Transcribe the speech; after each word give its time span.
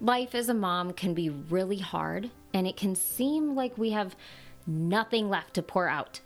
Life 0.00 0.36
as 0.36 0.48
a 0.48 0.54
mom 0.54 0.92
can 0.92 1.12
be 1.12 1.28
really 1.28 1.78
hard, 1.78 2.30
and 2.54 2.68
it 2.68 2.76
can 2.76 2.94
seem 2.94 3.56
like 3.56 3.76
we 3.76 3.90
have 3.90 4.14
nothing 4.64 5.28
left 5.28 5.54
to 5.54 5.62
pour 5.62 5.88
out. 5.88 6.20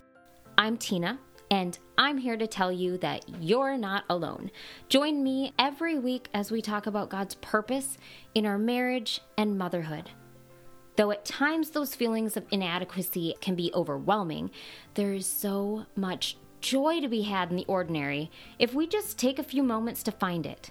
I'm 0.59 0.77
Tina, 0.77 1.17
and 1.49 1.79
I'm 1.97 2.19
here 2.19 2.37
to 2.37 2.45
tell 2.45 2.71
you 2.71 2.99
that 2.99 3.25
you're 3.41 3.75
not 3.75 4.03
alone. 4.11 4.51
Join 4.89 5.23
me 5.23 5.53
every 5.57 5.97
week 5.97 6.29
as 6.35 6.51
we 6.51 6.61
talk 6.61 6.85
about 6.85 7.09
God's 7.09 7.33
purpose 7.33 7.97
in 8.35 8.45
our 8.45 8.59
marriage 8.59 9.21
and 9.39 9.57
motherhood. 9.57 10.11
Though 10.95 11.09
at 11.09 11.25
times 11.25 11.71
those 11.71 11.95
feelings 11.95 12.37
of 12.37 12.45
inadequacy 12.51 13.33
can 13.41 13.55
be 13.55 13.71
overwhelming, 13.73 14.51
there 14.93 15.13
is 15.13 15.25
so 15.25 15.87
much 15.95 16.37
joy 16.61 17.01
to 17.01 17.07
be 17.07 17.23
had 17.23 17.49
in 17.49 17.55
the 17.55 17.65
ordinary 17.65 18.29
if 18.59 18.75
we 18.75 18.85
just 18.85 19.17
take 19.17 19.39
a 19.39 19.43
few 19.43 19.63
moments 19.63 20.03
to 20.03 20.11
find 20.11 20.45
it. 20.45 20.69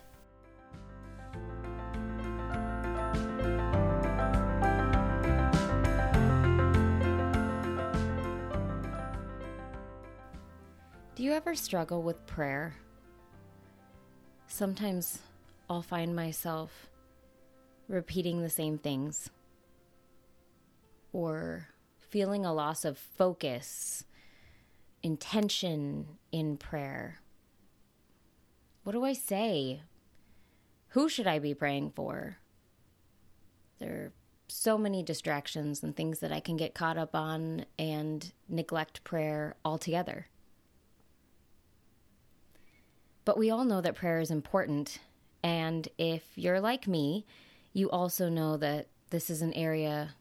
Do 11.23 11.27
you 11.27 11.35
ever 11.35 11.55
struggle 11.55 12.03
with 12.03 12.27
prayer? 12.27 12.75
Sometimes 14.49 15.21
I'll 15.71 15.81
find 15.81 16.17
myself 16.17 16.89
repeating 17.87 18.43
the 18.43 18.51
same 18.51 18.77
things 18.77 19.31
or 21.13 21.69
feeling 22.11 22.45
a 22.45 22.53
loss 22.53 22.85
of 22.85 22.99
focus, 22.99 24.05
intention 25.05 26.19
in 26.33 26.57
prayer. 26.57 27.21
What 28.83 28.91
do 28.91 29.05
I 29.05 29.13
say? 29.13 29.83
Who 30.89 31.09
should 31.09 31.29
I 31.29 31.39
be 31.39 31.55
praying 31.55 31.93
for? 31.95 32.39
There 33.79 33.93
are 33.93 34.13
so 34.49 34.77
many 34.77 35.05
distractions 35.05 35.85
and 35.85 35.95
things 35.95 36.19
that 36.19 36.33
I 36.33 36.41
can 36.41 36.57
get 36.57 36.75
caught 36.75 36.99
up 36.99 37.15
on 37.15 37.67
and 37.79 38.33
neglect 38.49 39.05
prayer 39.05 39.55
altogether. 39.65 40.27
But 43.25 43.39
we 43.39 43.51
all 43.51 43.65
know 43.65 43.81
that 43.81 43.95
prayer 43.95 44.21
is 44.21 44.31
important. 44.31 44.99
And 45.43 45.89
if 45.99 46.25
you're 46.37 46.61
like 46.61 46.87
me, 46.87 47.27
you 47.73 47.91
also 47.91 48.29
know 48.29 48.57
that 48.57 48.89
this 49.11 49.31
is 49.31 49.43
an 49.43 49.53
area 49.55 50.15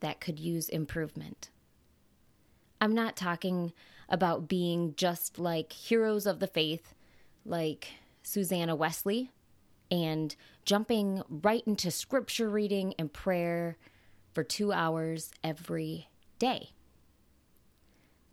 that 0.00 0.20
could 0.20 0.38
use 0.38 0.68
improvement. 0.68 1.50
I'm 2.80 2.94
not 2.94 3.16
talking 3.16 3.72
about 4.08 4.48
being 4.48 4.94
just 4.96 5.38
like 5.38 5.72
heroes 5.72 6.26
of 6.26 6.38
the 6.38 6.46
faith, 6.46 6.94
like 7.44 7.88
Susanna 8.22 8.74
Wesley, 8.74 9.30
and 9.90 10.34
jumping 10.64 11.22
right 11.28 11.62
into 11.66 11.90
scripture 11.90 12.48
reading 12.48 12.94
and 12.98 13.12
prayer 13.12 13.76
for 14.32 14.44
two 14.44 14.72
hours 14.72 15.30
every 15.42 16.08
day. 16.38 16.70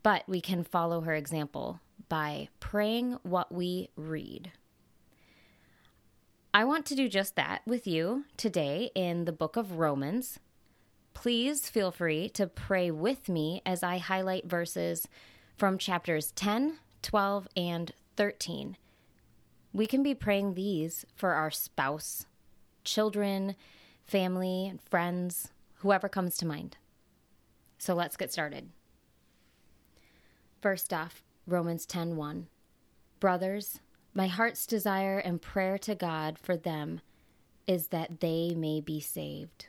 But 0.03 0.23
we 0.27 0.41
can 0.41 0.63
follow 0.63 1.01
her 1.01 1.15
example 1.15 1.79
by 2.09 2.49
praying 2.59 3.17
what 3.23 3.51
we 3.51 3.89
read. 3.95 4.51
I 6.53 6.63
want 6.63 6.85
to 6.85 6.95
do 6.95 7.09
just 7.09 7.35
that 7.35 7.61
with 7.65 7.85
you 7.85 8.23
today 8.37 8.89
in 8.95 9.25
the 9.25 9.33
book 9.33 9.57
of 9.57 9.77
Romans. 9.77 10.39
Please 11.13 11.69
feel 11.69 11.91
free 11.91 12.29
to 12.29 12.47
pray 12.47 12.89
with 12.91 13.27
me 13.27 13.61
as 13.65 13.83
I 13.83 13.97
highlight 13.97 14.45
verses 14.45 15.07
from 15.57 15.77
chapters 15.77 16.31
10, 16.31 16.77
12, 17.01 17.47
and 17.57 17.91
13. 18.15 18.77
We 19.73 19.85
can 19.85 20.01
be 20.01 20.15
praying 20.15 20.53
these 20.53 21.05
for 21.13 21.33
our 21.33 21.51
spouse, 21.51 22.25
children, 22.85 23.55
family, 24.05 24.79
friends, 24.89 25.49
whoever 25.79 26.07
comes 26.07 26.37
to 26.37 26.45
mind. 26.45 26.77
So 27.77 27.93
let's 27.93 28.15
get 28.15 28.31
started. 28.31 28.69
First 30.61 30.93
off, 30.93 31.21
Romans 31.47 31.85
10:1. 31.85 32.47
Brothers, 33.19 33.79
my 34.13 34.27
heart's 34.27 34.65
desire 34.65 35.19
and 35.19 35.41
prayer 35.41 35.77
to 35.79 35.93
God 35.93 36.39
for 36.39 36.57
them 36.57 37.01
is 37.67 37.87
that 37.87 38.19
they 38.19 38.55
may 38.55 38.81
be 38.81 38.99
saved. 38.99 39.67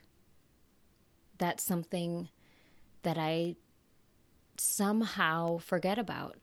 That's 1.37 1.63
something 1.63 2.29
that 3.03 3.17
I 3.17 3.55
somehow 4.57 5.57
forget 5.57 5.99
about. 5.99 6.37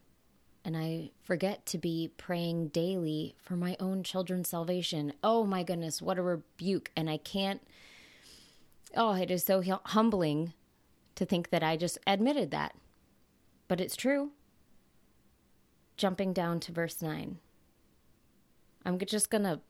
And 0.65 0.77
I 0.77 1.11
forget 1.22 1.66
to 1.66 1.78
be 1.78 2.11
praying 2.16 2.69
daily 2.69 3.34
for 3.39 3.55
my 3.55 3.77
own 3.78 4.03
children's 4.03 4.49
salvation. 4.49 5.12
Oh 5.22 5.45
my 5.45 5.62
goodness, 5.62 6.01
what 6.01 6.19
a 6.19 6.22
rebuke. 6.22 6.91
And 6.97 7.11
I 7.11 7.19
can't, 7.19 7.61
oh, 8.97 9.12
it 9.12 9.31
is 9.31 9.45
so 9.45 9.62
humbling 9.84 10.55
to 11.16 11.27
think 11.27 11.51
that 11.51 11.62
I 11.62 11.77
just 11.77 11.99
admitted 12.06 12.51
that. 12.53 12.75
But 13.69 13.81
it's 13.81 13.97
true 13.97 14.31
jumping 15.97 16.32
down 16.32 16.60
to 16.60 16.72
verse 16.72 17.00
9. 17.00 17.38
I'm 18.84 18.99
just 18.99 19.31
going 19.31 19.44
to 19.44 19.60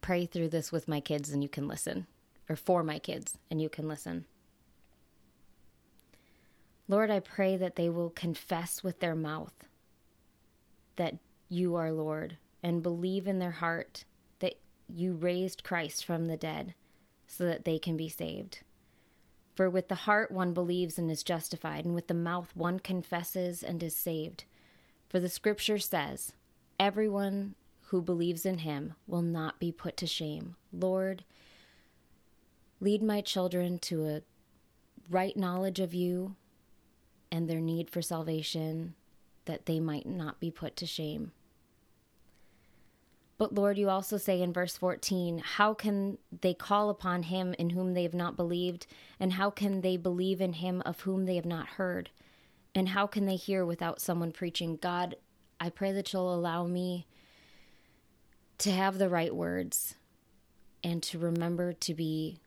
pray 0.00 0.26
through 0.26 0.48
this 0.48 0.72
with 0.72 0.88
my 0.88 1.00
kids 1.00 1.30
and 1.30 1.42
you 1.42 1.48
can 1.48 1.68
listen, 1.68 2.06
or 2.48 2.56
for 2.56 2.82
my 2.82 2.98
kids 2.98 3.38
and 3.50 3.60
you 3.60 3.68
can 3.68 3.88
listen. 3.88 4.26
Lord, 6.88 7.10
I 7.10 7.20
pray 7.20 7.56
that 7.56 7.76
they 7.76 7.88
will 7.88 8.10
confess 8.10 8.82
with 8.82 9.00
their 9.00 9.14
mouth 9.14 9.54
that 10.96 11.16
you 11.48 11.74
are 11.76 11.92
Lord 11.92 12.36
and 12.62 12.82
believe 12.82 13.26
in 13.26 13.38
their 13.38 13.52
heart 13.52 14.04
that 14.40 14.54
you 14.88 15.14
raised 15.14 15.64
Christ 15.64 16.04
from 16.04 16.26
the 16.26 16.36
dead 16.36 16.74
so 17.26 17.44
that 17.44 17.64
they 17.64 17.78
can 17.78 17.96
be 17.96 18.08
saved. 18.08 18.60
For 19.54 19.70
with 19.70 19.88
the 19.88 19.94
heart 19.94 20.30
one 20.30 20.52
believes 20.52 20.98
and 20.98 21.10
is 21.10 21.22
justified, 21.22 21.84
and 21.84 21.94
with 21.94 22.08
the 22.08 22.14
mouth 22.14 22.50
one 22.54 22.80
confesses 22.80 23.62
and 23.62 23.82
is 23.82 23.96
saved. 23.96 24.44
For 25.08 25.20
the 25.20 25.28
scripture 25.28 25.78
says, 25.78 26.32
Everyone 26.78 27.54
who 27.88 28.02
believes 28.02 28.44
in 28.44 28.58
him 28.58 28.94
will 29.06 29.22
not 29.22 29.60
be 29.60 29.70
put 29.70 29.96
to 29.98 30.06
shame. 30.06 30.56
Lord, 30.72 31.24
lead 32.80 33.02
my 33.02 33.20
children 33.20 33.78
to 33.80 34.06
a 34.06 34.22
right 35.08 35.36
knowledge 35.36 35.80
of 35.80 35.94
you 35.94 36.34
and 37.30 37.48
their 37.48 37.60
need 37.60 37.90
for 37.90 38.02
salvation, 38.02 38.94
that 39.44 39.66
they 39.66 39.80
might 39.80 40.06
not 40.06 40.40
be 40.40 40.50
put 40.50 40.76
to 40.76 40.86
shame. 40.86 41.32
But 43.36 43.54
Lord, 43.54 43.78
you 43.78 43.90
also 43.90 44.16
say 44.16 44.40
in 44.40 44.52
verse 44.52 44.76
14, 44.76 45.38
How 45.38 45.74
can 45.74 46.18
they 46.40 46.54
call 46.54 46.90
upon 46.90 47.24
him 47.24 47.54
in 47.58 47.70
whom 47.70 47.94
they 47.94 48.04
have 48.04 48.14
not 48.14 48.36
believed? 48.36 48.86
And 49.18 49.32
how 49.32 49.50
can 49.50 49.80
they 49.80 49.96
believe 49.96 50.40
in 50.40 50.54
him 50.54 50.82
of 50.86 51.00
whom 51.00 51.26
they 51.26 51.34
have 51.34 51.44
not 51.44 51.66
heard? 51.66 52.10
And 52.74 52.88
how 52.88 53.06
can 53.06 53.26
they 53.26 53.36
hear 53.36 53.64
without 53.64 54.00
someone 54.00 54.32
preaching? 54.32 54.76
God, 54.76 55.16
I 55.60 55.70
pray 55.70 55.92
that 55.92 56.12
you'll 56.12 56.34
allow 56.34 56.66
me 56.66 57.06
to 58.58 58.70
have 58.70 58.98
the 58.98 59.08
right 59.08 59.34
words 59.34 59.94
and 60.82 61.02
to 61.04 61.18
remember 61.18 61.72
to 61.72 61.94
be 61.94 62.40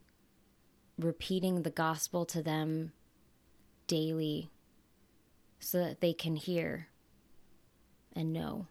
repeating 0.99 1.61
the 1.61 1.69
gospel 1.69 2.25
to 2.25 2.41
them 2.41 2.91
daily 3.87 4.49
so 5.59 5.79
that 5.79 6.01
they 6.01 6.13
can 6.13 6.35
hear 6.35 6.87
and 8.13 8.33
know. 8.33 8.67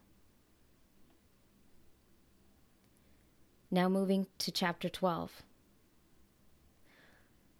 Now, 3.70 3.88
moving 3.88 4.26
to 4.38 4.50
chapter 4.50 4.88
12. 4.88 5.42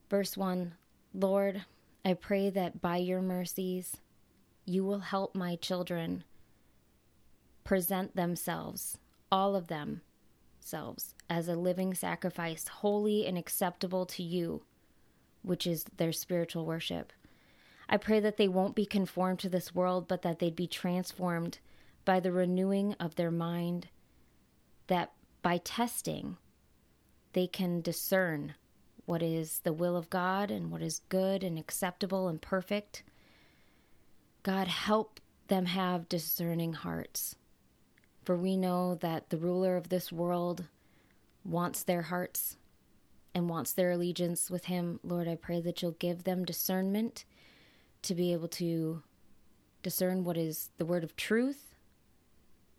Verse 0.09 0.37
1 0.37 0.75
Lord, 1.15 1.65
I 2.07 2.15
pray 2.15 2.51
that 2.51 2.81
by 2.81 2.99
your 2.99 3.21
mercies 3.21 3.97
you 4.65 4.85
will 4.85 5.01
help 5.01 5.35
my 5.35 5.57
children 5.57 6.23
present 7.65 8.15
themselves, 8.15 8.97
all 9.33 9.57
of 9.57 9.67
them, 9.67 10.03
selves, 10.61 11.17
as 11.29 11.49
a 11.49 11.57
living 11.57 11.95
sacrifice, 11.95 12.69
holy 12.69 13.27
and 13.27 13.37
acceptable 13.37 14.07
to 14.07 14.23
you, 14.23 14.63
which 15.43 15.67
is 15.67 15.85
their 15.97 16.13
spiritual 16.13 16.65
worship. 16.65 17.13
I 17.89 17.97
pray 17.97 18.21
that 18.21 18.37
they 18.37 18.47
won't 18.47 18.77
be 18.77 18.87
conformed 18.87 19.41
to 19.41 19.49
this 19.49 19.75
world, 19.75 20.07
but 20.07 20.23
that 20.23 20.39
they'd 20.39 20.55
be 20.55 20.69
transformed 20.69 21.59
by 22.05 22.21
the 22.21 22.31
renewing 22.31 22.95
of 23.01 23.17
their 23.17 23.33
mind, 23.33 23.89
that 24.87 25.11
by 25.43 25.59
testing, 25.59 26.37
they 27.33 27.49
can 27.49 27.81
discern 27.81 28.55
what 29.07 29.23
is 29.23 29.61
the 29.61 29.73
will 29.73 29.97
of 29.97 30.11
God 30.11 30.51
and 30.51 30.71
what 30.71 30.83
is 30.83 31.01
good 31.09 31.43
and 31.43 31.59
acceptable 31.59 32.29
and 32.29 32.43
perfect. 32.43 33.03
God, 34.43 34.69
help 34.69 35.21
them 35.49 35.67
have 35.67 36.09
discerning 36.09 36.75
hearts. 36.75 37.37
For 38.25 38.37
we 38.37 38.57
know 38.57 38.97
that 38.97 39.31
the 39.31 39.39
ruler 39.39 39.77
of 39.77 39.89
this 39.89 40.13
world 40.13 40.65
wants 41.45 41.85
their 41.85 42.03
hearts 42.03 42.57
and 43.35 43.49
wants 43.49 43.73
their 43.73 43.93
allegiance 43.93 44.51
with 44.51 44.65
Him. 44.65 44.99
Lord, 45.05 45.29
I 45.29 45.37
pray 45.37 45.61
that 45.61 45.81
you'll 45.81 45.93
give 45.93 46.25
them 46.25 46.45
discernment 46.45 47.25
to 48.03 48.15
be 48.15 48.33
able 48.33 48.49
to 48.49 49.03
discern 49.83 50.25
what 50.25 50.37
is 50.37 50.71
the 50.79 50.85
word 50.85 51.05
of 51.05 51.15
truth 51.17 51.75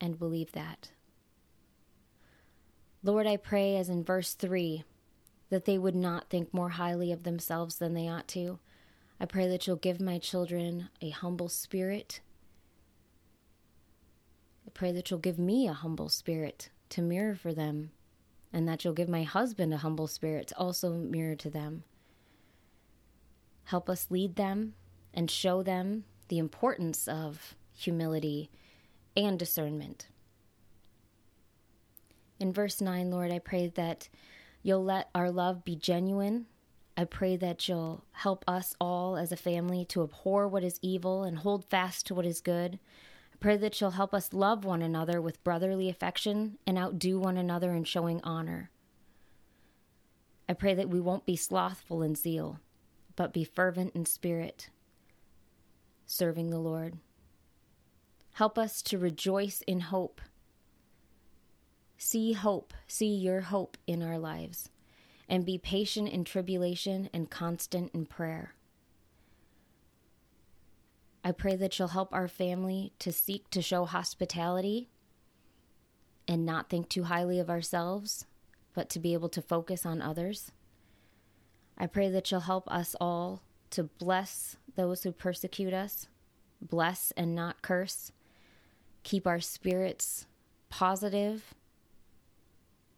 and 0.02 0.20
believe 0.20 0.52
that. 0.52 0.92
Lord, 3.04 3.28
I 3.28 3.38
pray, 3.38 3.78
as 3.78 3.88
in 3.88 4.04
verse 4.04 4.34
3, 4.34 4.84
that 5.50 5.66
they 5.66 5.78
would 5.78 5.96
not 5.96 6.30
think 6.30 6.54
more 6.54 6.70
highly 6.70 7.12
of 7.12 7.24
themselves 7.24 7.78
than 7.78 7.94
they 7.94 8.08
ought 8.08 8.28
to. 8.30 8.60
I 9.20 9.26
pray 9.26 9.48
that 9.48 9.66
you'll 9.66 9.78
give 9.78 10.00
my 10.00 10.20
children 10.20 10.90
a 11.02 11.10
humble 11.10 11.50
spirit. 11.50 12.20
I 14.66 14.70
pray 14.74 14.92
that 14.92 15.10
you'll 15.10 15.20
give 15.20 15.40
me 15.40 15.68
a 15.68 15.74
humble 15.74 16.10
spirit 16.10 16.70
to 16.90 17.02
mirror 17.02 17.36
for 17.36 17.54
them, 17.54 17.92
and 18.54 18.68
that 18.68 18.84
you'll 18.84 18.94
give 18.94 19.10
my 19.10 19.24
husband 19.24 19.74
a 19.74 19.78
humble 19.78 20.08
spirit 20.08 20.48
to 20.48 20.58
also 20.58 20.94
mirror 20.94 21.36
to 21.36 21.50
them. 21.50 21.84
Help 23.66 23.90
us 23.90 24.08
lead 24.10 24.36
them 24.36 24.76
and 25.14 25.32
show 25.32 25.64
them 25.64 26.06
the 26.28 26.38
importance 26.38 27.08
of 27.08 27.56
humility 27.74 28.50
and 29.16 29.40
discernment. 29.40 30.08
In 32.40 32.54
verse 32.54 32.80
9, 32.82 33.10
Lord, 33.10 33.32
I 33.32 33.40
pray 33.40 33.68
that 33.68 34.10
you'll 34.68 34.84
let 34.84 35.10
our 35.16 35.32
love 35.32 35.64
be 35.64 35.78
genuine. 35.78 36.46
I 36.98 37.06
pray 37.06 37.38
that 37.38 37.70
you'll 37.70 38.04
help 38.12 38.44
us 38.50 38.76
all 38.82 39.16
as 39.16 39.32
a 39.32 39.38
family 39.38 39.86
to 39.86 40.04
abhor 40.04 40.46
what 40.46 40.62
is 40.62 40.78
evil 40.82 41.24
and 41.24 41.38
hold 41.38 41.64
fast 41.64 42.06
to 42.08 42.14
what 42.14 42.26
is 42.26 42.42
good. 42.42 42.78
I 43.34 43.38
pray 43.40 43.56
that 43.56 43.80
you'll 43.80 43.92
help 43.92 44.14
us 44.14 44.34
love 44.34 44.66
one 44.66 44.82
another 44.82 45.22
with 45.22 45.42
brotherly 45.46 45.88
affection 45.88 46.58
and 46.68 46.78
outdo 46.78 47.18
one 47.18 47.38
another 47.38 47.74
in 47.74 47.86
showing 47.86 48.20
honor. 48.26 48.70
I 50.50 50.54
pray 50.54 50.74
that 50.74 50.90
we 50.90 51.00
won't 51.00 51.26
be 51.26 51.38
slothful 51.38 52.02
in 52.02 52.16
zeal, 52.16 52.60
but 53.16 53.32
be 53.32 53.46
fervent 53.46 53.96
in 53.96 54.06
spirit, 54.06 54.70
serving 56.06 56.50
the 56.50 56.60
Lord. 56.60 56.98
Help 58.34 58.58
us 58.58 58.82
to 58.82 58.98
rejoice 58.98 59.62
in 59.66 59.80
hope 59.80 60.20
See 61.98 62.34
hope, 62.34 62.74
see 62.88 63.14
your 63.14 63.42
hope 63.42 63.78
in 63.88 64.04
our 64.04 64.20
lives, 64.20 64.70
and 65.28 65.46
be 65.46 65.58
patient 65.58 66.10
in 66.10 66.24
tribulation 66.24 67.10
and 67.12 67.30
constant 67.30 67.92
in 67.94 68.06
prayer. 68.06 68.54
I 71.24 71.32
pray 71.32 71.56
that 71.56 71.78
you'll 71.78 71.90
help 71.90 72.14
our 72.14 72.28
family 72.28 72.94
to 73.00 73.12
seek 73.12 73.50
to 73.50 73.62
show 73.62 73.86
hospitality 73.86 74.90
and 76.28 76.46
not 76.46 76.70
think 76.70 76.88
too 76.88 77.04
highly 77.04 77.40
of 77.40 77.50
ourselves, 77.50 78.26
but 78.74 78.90
to 78.92 79.00
be 79.00 79.14
able 79.14 79.30
to 79.30 79.42
focus 79.42 79.86
on 79.86 80.02
others. 80.02 80.52
I 81.78 81.88
pray 81.88 82.10
that 82.10 82.32
you'll 82.32 82.42
help 82.42 82.72
us 82.72 82.96
all 83.02 83.42
to 83.72 83.84
bless 83.84 84.56
those 84.76 85.04
who 85.04 85.12
persecute 85.12 85.74
us, 85.74 86.08
bless 86.62 87.12
and 87.18 87.36
not 87.36 87.62
curse, 87.62 88.12
keep 89.04 89.28
our 89.28 89.40
spirits 89.40 90.28
positive 90.70 91.54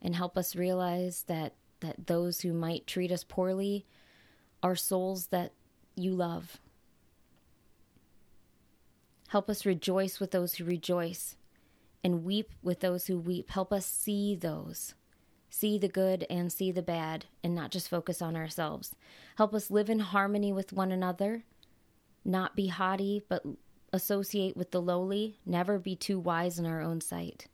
and 0.02 0.16
help 0.16 0.38
us 0.38 0.56
realize 0.56 1.24
that 1.28 1.54
that 1.82 2.08
those 2.08 2.42
who 2.42 2.52
might 2.52 2.86
treat 2.86 3.12
us 3.12 3.24
poorly 3.24 3.86
are 4.62 4.76
souls 4.76 5.28
that 5.28 5.54
you 5.96 6.12
love. 6.12 6.60
Help 9.30 9.50
us 9.50 9.66
rejoice 9.66 10.20
with 10.20 10.32
those 10.32 10.56
who 10.56 10.66
rejoice 10.66 11.36
and 12.04 12.24
weep 12.24 12.52
with 12.62 12.80
those 12.80 13.08
who 13.08 13.18
weep. 13.18 13.50
Help 13.52 13.72
us 13.72 13.86
see 13.86 14.36
those, 14.36 14.96
see 15.50 15.78
the 15.78 15.88
good 15.88 16.26
and 16.30 16.52
see 16.52 16.72
the 16.72 16.82
bad, 16.82 17.26
and 17.44 17.54
not 17.54 17.72
just 17.72 17.90
focus 17.90 18.22
on 18.22 18.36
ourselves. 18.36 18.96
Help 19.38 19.54
us 19.54 19.72
live 19.72 19.90
in 19.90 20.00
harmony 20.00 20.52
with 20.52 20.74
one 20.74 20.92
another, 20.92 21.44
not 22.26 22.56
be 22.56 22.68
haughty, 22.68 23.22
but 23.30 23.44
associate 23.94 24.58
with 24.58 24.72
the 24.72 24.82
lowly, 24.82 25.38
never 25.46 25.78
be 25.78 25.96
too 25.96 26.20
wise 26.20 26.60
in 26.60 26.66
our 26.66 26.82
own 26.82 27.00
sight. 27.02 27.48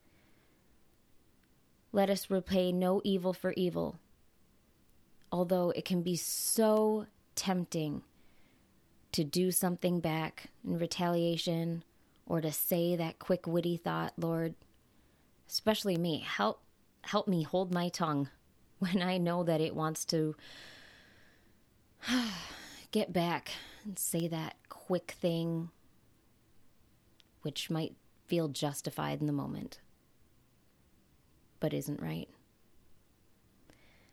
Let 1.95 2.09
us 2.09 2.29
repay 2.29 2.73
no 2.73 2.99
evil 3.05 3.31
for 3.31 3.53
evil. 3.53 4.01
Although 5.31 5.69
it 5.69 5.85
can 5.85 6.01
be 6.01 6.17
so 6.17 7.05
tempting 7.35 8.01
to 9.13 9.23
do 9.23 9.49
something 9.49 10.01
back 10.01 10.47
in 10.65 10.77
retaliation 10.77 11.85
or 12.25 12.41
to 12.41 12.51
say 12.51 12.97
that 12.97 13.19
quick 13.19 13.47
witty 13.47 13.77
thought, 13.77 14.11
Lord, 14.17 14.55
especially 15.47 15.95
me, 15.95 16.19
help 16.19 16.59
help 17.03 17.29
me 17.29 17.43
hold 17.43 17.73
my 17.73 17.87
tongue 17.87 18.27
when 18.79 19.01
I 19.01 19.17
know 19.17 19.43
that 19.43 19.61
it 19.61 19.73
wants 19.73 20.03
to 20.07 20.35
get 22.91 23.13
back 23.13 23.51
and 23.85 23.97
say 23.97 24.27
that 24.27 24.57
quick 24.67 25.15
thing 25.21 25.69
which 27.41 27.69
might 27.69 27.95
feel 28.25 28.49
justified 28.49 29.21
in 29.21 29.27
the 29.27 29.31
moment 29.31 29.79
but 31.59 31.73
isn't 31.73 32.01
right. 32.01 32.29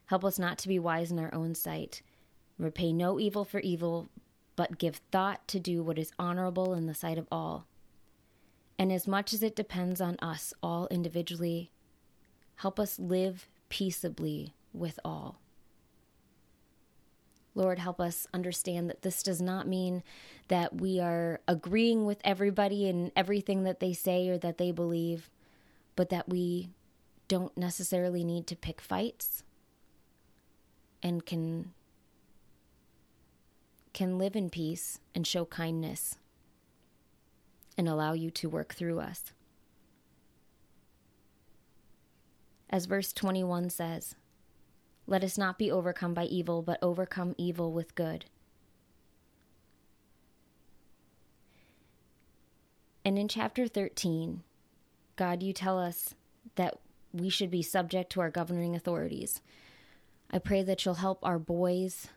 Help 0.06 0.24
us 0.24 0.38
not 0.38 0.58
to 0.58 0.68
be 0.68 0.78
wise 0.78 1.10
in 1.10 1.18
our 1.18 1.34
own 1.34 1.54
sight. 1.54 2.02
Repay 2.58 2.92
no 2.92 3.18
evil 3.18 3.44
for 3.44 3.60
evil, 3.60 4.08
but 4.56 4.78
give 4.78 5.00
thought 5.10 5.46
to 5.48 5.58
do 5.58 5.82
what 5.82 5.98
is 5.98 6.12
honorable 6.18 6.74
in 6.74 6.86
the 6.86 6.94
sight 6.94 7.18
of 7.18 7.26
all. 7.32 7.66
And 8.78 8.92
as 8.92 9.06
much 9.06 9.32
as 9.32 9.42
it 9.42 9.56
depends 9.56 10.00
on 10.00 10.16
us 10.20 10.52
all 10.62 10.88
individually, 10.90 11.70
help 12.56 12.78
us 12.78 12.98
live 12.98 13.48
peaceably 13.68 14.54
with 14.72 14.98
all. 15.04 15.38
Lord, 17.54 17.78
help 17.78 18.00
us 18.00 18.26
understand 18.32 18.88
that 18.88 19.02
this 19.02 19.22
does 19.22 19.40
not 19.40 19.68
mean 19.68 20.02
that 20.48 20.80
we 20.80 21.00
are 21.00 21.40
agreeing 21.46 22.06
with 22.06 22.20
everybody 22.24 22.88
and 22.88 23.12
everything 23.14 23.64
that 23.64 23.80
they 23.80 23.92
say 23.92 24.28
or 24.28 24.38
that 24.38 24.58
they 24.58 24.72
believe, 24.72 25.30
but 25.94 26.08
that 26.08 26.28
we 26.28 26.70
don't 27.32 27.56
necessarily 27.56 28.24
need 28.24 28.46
to 28.46 28.54
pick 28.54 28.78
fights 28.78 29.42
and 31.02 31.24
can 31.24 31.72
can 33.94 34.18
live 34.18 34.36
in 34.36 34.50
peace 34.50 34.98
and 35.14 35.26
show 35.26 35.46
kindness 35.46 36.18
and 37.78 37.88
allow 37.88 38.12
you 38.12 38.30
to 38.30 38.50
work 38.50 38.74
through 38.74 39.00
us. 39.00 39.32
As 42.68 42.84
verse 42.84 43.14
21 43.14 43.70
says, 43.70 44.14
let 45.06 45.24
us 45.24 45.38
not 45.38 45.58
be 45.58 45.70
overcome 45.70 46.12
by 46.12 46.24
evil, 46.24 46.60
but 46.60 46.78
overcome 46.82 47.34
evil 47.38 47.72
with 47.72 47.94
good. 47.94 48.26
And 53.06 53.18
in 53.18 53.26
chapter 53.26 53.66
13, 53.66 54.42
God, 55.16 55.42
you 55.42 55.54
tell 55.54 55.78
us 55.78 56.14
that 56.56 56.76
we 57.12 57.28
should 57.28 57.50
be 57.50 57.62
subject 57.62 58.10
to 58.12 58.20
our 58.20 58.30
governing 58.30 58.74
authorities. 58.74 59.40
I 60.30 60.38
pray 60.38 60.62
that 60.62 60.84
you'll 60.84 60.94
help 60.94 61.18
our 61.22 61.38
boys 61.38 62.08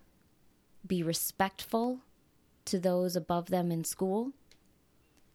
be 0.86 1.04
respectful 1.04 2.00
to 2.66 2.80
those 2.80 3.16
above 3.16 3.48
them 3.48 3.72
in 3.72 3.84
school, 3.84 4.32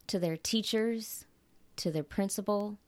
to 0.07 0.19
their 0.19 0.37
teachers, 0.37 1.27
to 1.77 1.91
their 1.91 2.03
principal, 2.03 2.79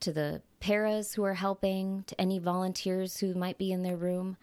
to 0.00 0.12
the 0.12 0.42
paras 0.60 1.14
who 1.14 1.24
are 1.24 1.34
helping, 1.34 2.04
to 2.06 2.20
any 2.20 2.38
volunteers 2.38 3.18
who 3.18 3.34
might 3.34 3.58
be 3.58 3.72
in 3.72 3.82
their 3.82 3.96
room. 3.96 4.36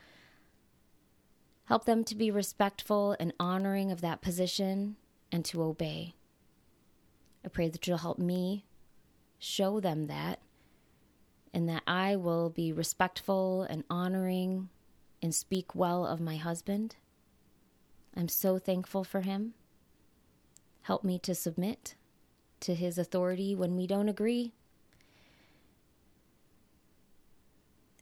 Help 1.65 1.85
them 1.85 2.03
to 2.03 2.15
be 2.15 2.29
respectful 2.29 3.15
and 3.19 3.33
honoring 3.39 3.91
of 3.91 4.01
that 4.01 4.21
position 4.21 4.97
and 5.31 5.45
to 5.45 5.63
obey. 5.63 6.13
I 7.43 7.47
pray 7.47 7.69
that 7.69 7.87
you'll 7.87 7.97
help 7.97 8.19
me 8.19 8.65
show 9.39 9.79
them 9.79 10.07
that 10.07 10.39
and 11.55 11.69
that 11.69 11.83
I 11.87 12.17
will 12.17 12.49
be 12.49 12.73
respectful 12.73 13.63
and 13.63 13.85
honoring 13.89 14.67
and 15.21 15.33
speak 15.33 15.73
well 15.73 16.05
of 16.05 16.19
my 16.19 16.35
husband. 16.35 16.97
I'm 18.13 18.27
so 18.27 18.59
thankful 18.59 19.05
for 19.05 19.21
him. 19.21 19.53
Help 20.81 21.05
me 21.05 21.17
to 21.19 21.33
submit 21.33 21.95
to 22.59 22.75
his 22.75 22.97
authority 22.97 23.55
when 23.55 23.77
we 23.77 23.87
don't 23.87 24.09
agree 24.09 24.51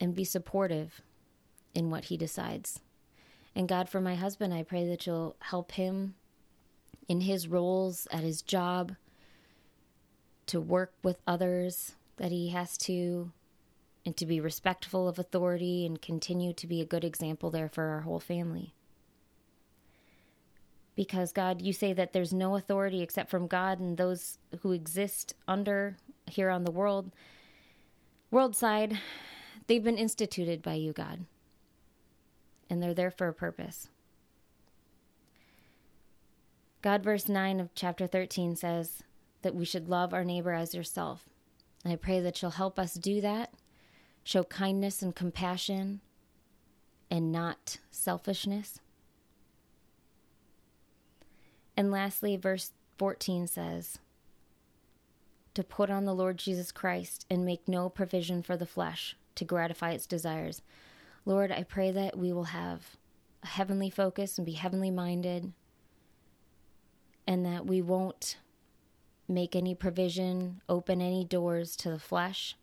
and 0.02 0.16
be 0.16 0.26
supportive 0.26 1.04
in 1.76 1.92
what 1.92 2.06
he 2.06 2.18
decides. 2.18 2.80
And 3.56 3.70
God, 3.70 3.88
for 3.88 4.02
my 4.02 4.16
husband, 4.16 4.52
I 4.52 4.64
pray 4.64 4.88
that 4.88 5.06
you'll 5.06 5.36
help 5.40 5.74
him 5.74 6.16
in 7.08 7.22
his 7.22 7.48
roles 7.48 8.08
at 8.10 8.24
his 8.24 8.42
job 8.42 8.96
to 10.48 10.60
work 10.60 10.94
with 11.04 11.22
others 11.28 11.94
that 12.18 12.32
he 12.32 12.50
has 12.50 12.80
to 12.80 13.32
and 14.06 14.18
to 14.18 14.26
be 14.26 14.40
respectful 14.40 15.08
of 15.08 15.18
authority 15.18 15.86
and 15.86 16.02
continue 16.02 16.54
to 16.54 16.68
be 16.68 16.82
a 16.82 16.86
good 16.86 17.04
example 17.04 17.50
there 17.50 17.70
for 17.70 17.86
our 17.86 18.02
whole 18.02 18.20
family. 18.20 18.74
Because, 20.96 21.32
God, 21.32 21.62
you 21.62 21.74
say 21.74 21.94
that 21.94 22.14
there's 22.14 22.34
no 22.34 22.56
authority 22.56 23.02
except 23.02 23.30
from 23.32 23.48
God 23.48 23.80
and 23.80 23.98
those 23.98 24.38
who 24.62 24.74
exist 24.74 25.34
under 25.48 25.98
here 26.28 26.50
on 26.50 26.66
the 26.66 26.72
world, 26.72 27.12
world 28.30 28.56
side, 28.56 29.00
they've 29.68 29.84
been 29.84 29.98
instituted 29.98 30.62
by 30.62 30.74
you, 30.74 30.94
God. 30.94 31.26
And 32.70 32.82
they're 32.82 32.94
there 32.94 33.12
for 33.12 33.28
a 33.28 33.34
purpose. 33.34 33.90
God, 36.82 37.04
verse 37.04 37.30
9 37.30 37.60
of 37.60 37.74
chapter 37.74 38.06
13 38.06 38.56
says 38.56 39.04
that 39.42 39.56
we 39.56 39.66
should 39.66 39.90
love 39.90 40.14
our 40.14 40.26
neighbor 40.26 40.52
as 40.52 40.76
yourself. 40.76 41.30
And 41.84 41.94
I 41.94 41.96
pray 41.96 42.20
that 42.20 42.42
you'll 42.42 42.52
help 42.52 42.78
us 42.78 42.94
do 42.94 43.22
that 43.22 43.54
show 44.24 44.44
kindness 44.44 45.02
and 45.02 45.16
compassion, 45.16 46.02
and 47.10 47.32
not 47.32 47.78
selfishness. 47.92 48.80
And 51.76 51.92
lastly, 51.92 52.38
verse 52.38 52.72
14 52.98 53.48
says, 53.48 54.00
to 55.54 55.64
put 55.64 55.90
on 55.90 56.06
the 56.06 56.16
Lord 56.16 56.38
Jesus 56.38 56.72
Christ 56.72 57.26
and 57.30 57.46
make 57.46 57.68
no 57.68 57.90
provision 57.90 58.42
for 58.42 58.58
the 58.58 58.66
flesh 58.66 59.16
to 59.36 59.46
gratify 59.46 59.92
its 59.92 60.08
desires. 60.08 60.62
Lord, 61.26 61.52
I 61.52 61.64
pray 61.64 61.92
that 61.92 62.18
we 62.18 62.34
will 62.34 62.46
have 62.46 62.98
a 63.44 63.48
heavenly 63.48 63.90
focus 63.90 64.38
and 64.38 64.46
be 64.46 64.54
heavenly 64.54 64.92
minded, 64.92 65.54
and 67.28 67.46
that 67.46 67.66
we 67.66 67.82
won't 67.82 68.38
make 69.28 69.56
any 69.56 69.76
provision, 69.76 70.62
open 70.68 71.02
any 71.02 71.24
doors 71.24 71.76
to 71.78 71.90
the 71.90 72.00
flesh, 72.00 72.56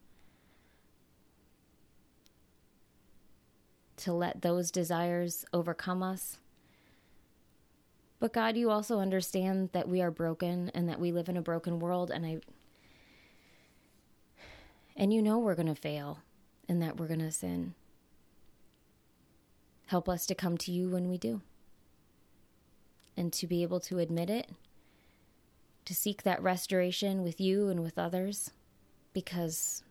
to 4.01 4.13
let 4.13 4.43
those 4.43 4.71
desires 4.71 5.45
overcome 5.53 6.03
us. 6.03 6.39
But 8.19 8.33
God, 8.33 8.57
you 8.57 8.71
also 8.71 9.01
understand 9.01 9.71
that 9.73 9.89
we 9.89 10.03
are 10.03 10.11
broken 10.11 10.71
and 10.75 10.89
that 10.89 11.01
we 11.01 11.11
live 11.13 11.29
in 11.29 11.37
a 11.37 11.43
broken 11.43 11.79
world, 11.81 12.11
and 12.11 12.27
I 12.27 12.41
and 14.97 15.13
you 15.15 15.23
know 15.23 15.39
we're 15.39 15.55
going 15.55 15.67
to 15.67 15.75
fail 15.75 16.19
and 16.69 16.83
that 16.83 16.99
we're 16.99 17.07
going 17.07 17.21
to 17.21 17.33
sin. 17.33 17.75
Help 19.87 20.09
us 20.09 20.27
to 20.27 20.35
come 20.35 20.59
to 20.59 20.71
you 20.71 20.91
when 20.91 21.09
we 21.09 21.17
do 21.17 21.41
and 23.17 23.33
to 23.33 23.47
be 23.47 23.63
able 23.63 23.81
to 23.81 23.99
admit 23.99 24.31
it, 24.31 24.51
to 25.85 25.95
seek 25.95 26.23
that 26.23 26.43
restoration 26.43 27.23
with 27.23 27.41
you 27.41 27.69
and 27.69 27.81
with 27.81 27.99
others, 27.99 28.51
because 29.13 29.83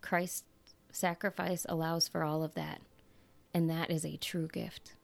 Christ's 0.00 0.44
sacrifice 0.90 1.66
allows 1.68 2.08
for 2.08 2.24
all 2.24 2.42
of 2.42 2.54
that, 2.54 2.80
and 3.60 3.68
that 3.68 3.90
is 3.90 4.06
a 4.06 4.16
true 4.16 4.48
gift. 4.48 4.94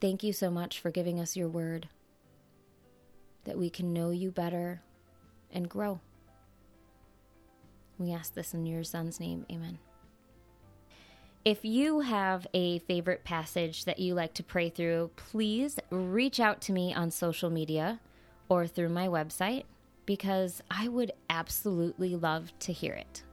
Thank 0.00 0.22
you 0.22 0.32
so 0.32 0.52
much 0.52 0.78
for 0.78 0.92
giving 0.92 1.18
us 1.18 1.36
your 1.36 1.48
word, 1.48 1.88
that 3.42 3.58
we 3.58 3.70
can 3.70 3.92
know 3.92 4.10
you 4.10 4.30
better 4.30 4.82
and 5.50 5.68
grow. 5.68 5.98
We 7.98 8.12
ask 8.12 8.34
this 8.34 8.54
in 8.54 8.66
your 8.66 8.84
son's 8.84 9.18
name. 9.18 9.46
Amen. 9.50 9.80
If 11.44 11.64
you 11.64 11.98
have 11.98 12.46
a 12.54 12.78
favorite 12.78 13.24
passage 13.24 13.84
that 13.84 13.98
you 13.98 14.14
like 14.14 14.34
to 14.34 14.44
pray 14.44 14.70
through, 14.70 15.10
please 15.16 15.76
reach 15.90 16.38
out 16.38 16.60
to 16.60 16.72
me 16.72 16.94
on 16.94 17.10
social 17.10 17.50
media 17.50 17.98
or 18.48 18.68
through 18.68 18.90
my 18.90 19.08
website 19.08 19.64
because 20.06 20.62
I 20.70 20.86
would 20.86 21.10
absolutely 21.28 22.14
love 22.14 22.56
to 22.60 22.72
hear 22.72 22.94
it. 22.94 23.24